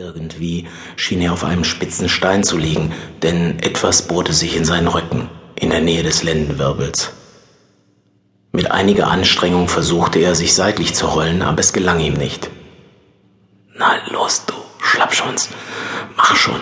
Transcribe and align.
Irgendwie 0.00 0.68
schien 0.94 1.20
er 1.20 1.32
auf 1.32 1.42
einem 1.42 1.64
spitzen 1.64 2.08
Stein 2.08 2.44
zu 2.44 2.56
liegen, 2.56 2.92
denn 3.22 3.58
etwas 3.58 4.06
bohrte 4.06 4.32
sich 4.32 4.56
in 4.56 4.64
seinen 4.64 4.86
Rücken, 4.86 5.28
in 5.56 5.70
der 5.70 5.80
Nähe 5.80 6.04
des 6.04 6.22
Lendenwirbels. 6.22 7.10
Mit 8.52 8.70
einiger 8.70 9.08
Anstrengung 9.08 9.66
versuchte 9.66 10.20
er, 10.20 10.36
sich 10.36 10.54
seitlich 10.54 10.94
zu 10.94 11.06
rollen, 11.06 11.42
aber 11.42 11.58
es 11.58 11.72
gelang 11.72 11.98
ihm 11.98 12.14
nicht. 12.14 12.48
Na 13.74 13.96
los, 14.12 14.46
du 14.46 14.54
Schlappschwanz, 14.80 15.48
mach 16.16 16.36
schon. 16.36 16.60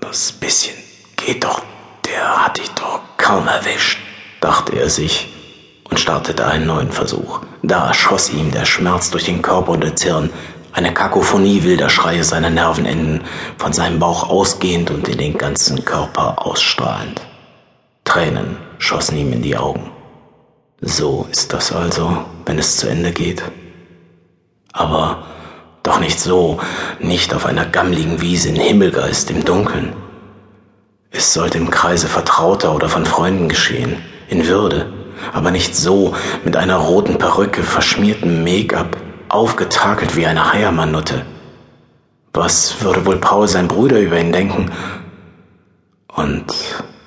Das 0.00 0.32
bisschen 0.32 0.74
geht 1.14 1.44
doch, 1.44 1.62
der 2.04 2.46
hat 2.46 2.58
dich 2.58 2.70
doch 2.70 3.00
kaum 3.16 3.46
erwischt, 3.46 4.00
dachte 4.40 4.76
er 4.76 4.90
sich 4.90 5.28
und 5.88 6.00
startete 6.00 6.44
einen 6.48 6.66
neuen 6.66 6.90
Versuch. 6.90 7.42
Da 7.62 7.94
schoss 7.94 8.28
ihm 8.28 8.50
der 8.50 8.64
Schmerz 8.64 9.12
durch 9.12 9.26
den 9.26 9.40
Körper 9.40 9.70
und 9.70 9.84
das 9.84 10.02
Hirn, 10.02 10.30
eine 10.72 10.94
Kakophonie 10.94 11.62
wilder 11.62 11.88
Schreie 11.88 12.24
seiner 12.24 12.50
Nervenenden, 12.50 13.22
von 13.58 13.72
seinem 13.72 13.98
Bauch 13.98 14.28
ausgehend 14.28 14.90
und 14.90 15.08
in 15.08 15.18
den 15.18 15.38
ganzen 15.38 15.84
Körper 15.84 16.46
ausstrahlend. 16.46 17.20
Tränen 18.04 18.56
schossen 18.78 19.16
ihm 19.16 19.32
in 19.32 19.42
die 19.42 19.56
Augen. 19.56 19.90
So 20.80 21.26
ist 21.30 21.52
das 21.52 21.72
also, 21.72 22.24
wenn 22.46 22.58
es 22.58 22.76
zu 22.78 22.88
Ende 22.88 23.12
geht. 23.12 23.42
Aber 24.72 25.24
doch 25.82 26.00
nicht 26.00 26.20
so, 26.20 26.58
nicht 27.00 27.34
auf 27.34 27.46
einer 27.46 27.66
gammligen 27.66 28.20
Wiese 28.20 28.48
in 28.48 28.56
Himmelgeist 28.56 29.30
im 29.30 29.44
Dunkeln. 29.44 29.92
Es 31.10 31.34
sollte 31.34 31.58
im 31.58 31.70
Kreise 31.70 32.06
Vertrauter 32.06 32.74
oder 32.74 32.88
von 32.88 33.04
Freunden 33.04 33.48
geschehen, 33.48 33.96
in 34.28 34.46
Würde, 34.46 34.92
aber 35.32 35.50
nicht 35.50 35.74
so, 35.74 36.14
mit 36.44 36.56
einer 36.56 36.76
roten 36.76 37.18
Perücke, 37.18 37.62
verschmiertem 37.62 38.44
Make-up, 38.44 38.96
aufgetakelt 39.30 40.16
wie 40.16 40.26
eine 40.26 40.52
Heiermannutte. 40.52 41.24
Was 42.32 42.82
würde 42.82 43.06
wohl 43.06 43.18
Paul 43.18 43.48
sein 43.48 43.68
Bruder 43.68 43.98
über 44.00 44.18
ihn 44.18 44.32
denken? 44.32 44.70
Und 46.08 46.44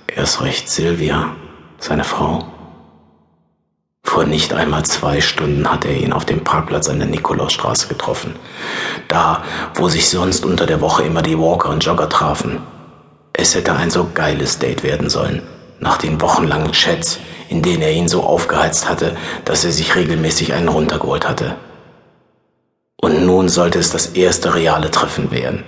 erst 0.08 0.42
recht 0.42 0.70
Silvia, 0.70 1.36
seine 1.80 2.03
Frau. 2.03 2.45
Vor 4.06 4.25
nicht 4.25 4.53
einmal 4.53 4.86
zwei 4.86 5.22
Stunden 5.22 5.70
hatte 5.72 5.88
er 5.88 5.97
ihn 5.97 6.14
auf 6.14 6.25
dem 6.25 6.44
Parkplatz 6.44 6.89
an 6.89 7.00
der 7.00 7.08
Nikolausstraße 7.08 7.88
getroffen. 7.88 8.36
Da, 9.08 9.44
wo 9.75 9.90
sich 9.90 10.09
sonst 10.09 10.45
unter 10.45 10.66
der 10.66 10.81
Woche 10.81 11.03
immer 11.03 11.22
die 11.22 11.40
Walker 11.40 11.69
und 11.69 11.84
Jogger 11.84 12.09
trafen. 12.09 12.62
Es 13.34 13.56
hätte 13.56 13.73
ein 13.73 13.90
so 13.90 14.09
geiles 14.14 14.59
Date 14.59 14.84
werden 14.84 15.09
sollen, 15.09 15.42
nach 15.80 15.97
den 15.97 16.22
wochenlangen 16.22 16.72
Chats, 16.72 17.19
in 17.50 17.62
denen 17.62 17.81
er 17.81 17.92
ihn 17.92 18.08
so 18.08 18.23
aufgeheizt 18.23 18.88
hatte, 18.88 19.16
dass 19.45 19.66
er 19.66 19.72
sich 19.72 19.95
regelmäßig 19.95 20.53
einen 20.53 20.67
runtergeholt 20.67 21.28
hatte. 21.28 21.56
Und 23.04 23.26
nun 23.26 23.50
sollte 23.50 23.80
es 23.80 23.90
das 23.92 24.06
erste 24.14 24.56
reale 24.56 24.90
Treffen 24.90 25.30
werden. 25.30 25.66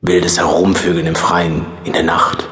Wildes 0.00 0.38
Herumvögeln 0.38 1.08
im 1.08 1.16
Freien, 1.16 1.66
in 1.82 1.92
der 1.92 2.04
Nacht. 2.04 2.48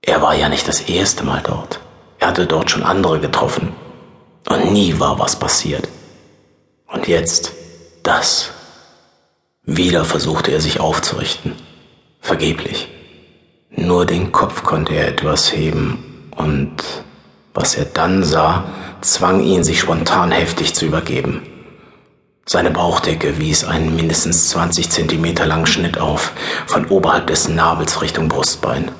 Er 0.00 0.22
war 0.22 0.34
ja 0.34 0.48
nicht 0.48 0.66
das 0.66 0.80
erste 0.80 1.24
Mal 1.24 1.42
dort. 1.44 1.80
Er 2.18 2.28
hatte 2.28 2.46
dort 2.46 2.70
schon 2.70 2.82
andere 2.82 3.20
getroffen. 3.20 3.74
Und 4.48 4.72
nie 4.72 4.98
war 4.98 5.18
was 5.18 5.38
passiert. 5.38 5.86
Und 6.86 7.06
jetzt 7.06 7.52
das. 8.02 8.50
Wieder 9.64 10.06
versuchte 10.06 10.50
er 10.50 10.62
sich 10.62 10.80
aufzurichten. 10.80 11.52
Vergeblich. 12.22 12.88
Nur 13.68 14.06
den 14.06 14.32
Kopf 14.32 14.62
konnte 14.62 14.94
er 14.94 15.08
etwas 15.08 15.52
heben. 15.52 16.30
Und 16.34 16.82
was 17.52 17.74
er 17.74 17.84
dann 17.84 18.24
sah, 18.24 18.64
zwang 19.02 19.42
ihn, 19.42 19.64
sich 19.64 19.80
spontan 19.80 20.30
heftig 20.30 20.74
zu 20.74 20.86
übergeben. 20.86 21.42
Seine 22.54 22.70
Bauchdecke 22.70 23.40
wies 23.40 23.64
einen 23.64 23.96
mindestens 23.96 24.50
20 24.50 24.88
Zentimeter 24.88 25.44
langen 25.44 25.66
Schnitt 25.66 25.98
auf, 25.98 26.30
von 26.68 26.86
oberhalb 26.86 27.26
des 27.26 27.48
Nabels 27.48 28.00
Richtung 28.00 28.28
Brustbein. 28.28 28.92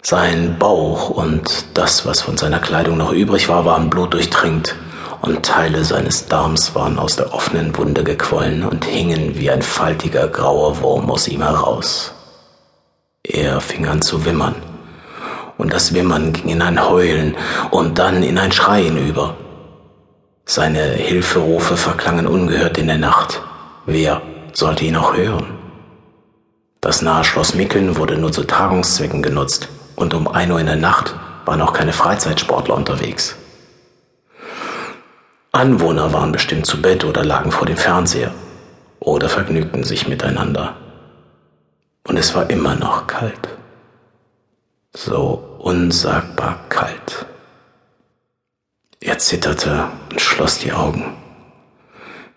Sein 0.00 0.56
Bauch 0.58 1.10
und 1.10 1.66
das, 1.74 2.06
was 2.06 2.22
von 2.22 2.38
seiner 2.38 2.58
Kleidung 2.58 2.96
noch 2.96 3.12
übrig 3.12 3.50
war, 3.50 3.66
waren 3.66 3.90
blutdurchtränkt 3.90 4.76
und 5.20 5.42
Teile 5.42 5.84
seines 5.84 6.24
Darms 6.24 6.74
waren 6.74 6.98
aus 6.98 7.16
der 7.16 7.34
offenen 7.34 7.76
Wunde 7.76 8.02
gequollen 8.02 8.64
und 8.64 8.86
hingen 8.86 9.38
wie 9.38 9.50
ein 9.50 9.60
faltiger 9.60 10.26
grauer 10.28 10.80
Wurm 10.80 11.10
aus 11.10 11.28
ihm 11.28 11.42
heraus. 11.42 12.14
Er 13.24 13.60
fing 13.60 13.86
an 13.86 14.00
zu 14.00 14.24
wimmern, 14.24 14.54
und 15.58 15.70
das 15.74 15.92
Wimmern 15.92 16.32
ging 16.32 16.48
in 16.48 16.62
ein 16.62 16.82
Heulen 16.88 17.36
und 17.70 17.98
dann 17.98 18.22
in 18.22 18.38
ein 18.38 18.52
Schreien 18.52 18.96
über. 18.96 19.36
Seine 20.50 20.80
Hilferufe 20.80 21.76
verklangen 21.76 22.26
ungehört 22.26 22.78
in 22.78 22.86
der 22.86 22.96
Nacht. 22.96 23.42
Wer 23.84 24.22
sollte 24.54 24.86
ihn 24.86 24.96
auch 24.96 25.14
hören? 25.14 25.58
Das 26.80 27.02
nahe 27.02 27.22
Schloss 27.22 27.54
Mickeln 27.54 27.98
wurde 27.98 28.16
nur 28.16 28.32
zu 28.32 28.44
Tagungszwecken 28.44 29.20
genutzt 29.20 29.68
und 29.94 30.14
um 30.14 30.26
ein 30.26 30.50
Uhr 30.50 30.58
in 30.58 30.64
der 30.64 30.76
Nacht 30.76 31.14
waren 31.44 31.60
auch 31.60 31.74
keine 31.74 31.92
Freizeitsportler 31.92 32.74
unterwegs. 32.74 33.36
Anwohner 35.52 36.14
waren 36.14 36.32
bestimmt 36.32 36.64
zu 36.64 36.80
Bett 36.80 37.04
oder 37.04 37.26
lagen 37.26 37.52
vor 37.52 37.66
dem 37.66 37.76
Fernseher 37.76 38.30
oder 39.00 39.28
vergnügten 39.28 39.84
sich 39.84 40.08
miteinander. 40.08 40.76
Und 42.06 42.16
es 42.16 42.34
war 42.34 42.48
immer 42.48 42.74
noch 42.74 43.06
kalt. 43.06 43.50
So 44.96 45.58
unsagbar 45.58 46.60
kalt. 46.70 47.26
Er 49.18 49.22
zitterte 49.22 49.90
und 50.12 50.20
schloss 50.20 50.58
die 50.58 50.72
Augen. 50.72 51.16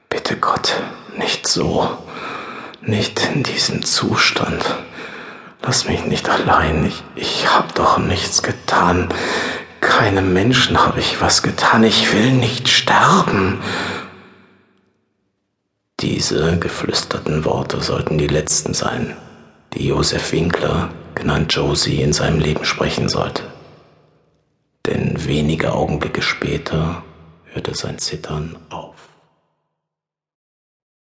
Bitte 0.10 0.36
Gott, 0.36 0.82
nicht 1.16 1.48
so, 1.48 1.88
nicht 2.82 3.22
in 3.36 3.44
diesem 3.44 3.84
Zustand. 3.86 4.66
Lass 5.62 5.88
mich 5.88 6.08
nicht 6.08 6.28
allein. 6.28 6.84
Ich, 6.88 7.04
ich 7.14 7.54
hab 7.54 7.76
doch 7.76 8.00
nichts 8.00 8.42
getan. 8.42 9.10
Keinem 9.80 10.34
Menschen 10.34 10.84
habe 10.84 11.00
ich 11.00 11.22
was 11.22 11.44
getan. 11.44 11.84
Ich 11.84 12.12
will 12.14 12.32
nicht 12.32 12.68
sterben. 12.68 13.62
Diese 16.00 16.58
geflüsterten 16.58 17.46
Worte 17.46 17.80
sollten 17.80 18.18
die 18.18 18.26
letzten 18.26 18.74
sein, 18.74 19.16
die 19.76 19.86
Josef 19.86 20.32
Winkler, 20.32 20.90
genannt 21.14 21.54
Josie, 21.54 22.02
in 22.02 22.12
seinem 22.12 22.40
Leben 22.40 22.66
sprechen 22.66 23.08
sollte 23.08 23.51
wenige 25.28 25.74
Augenblicke 25.74 26.22
später 26.22 27.04
hörte 27.54 27.76
sein 27.76 27.98
Zittern 28.00 28.58
auf. 28.70 29.11